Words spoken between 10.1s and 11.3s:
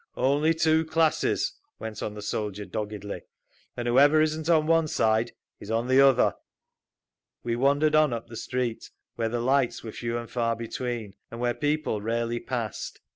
and far between,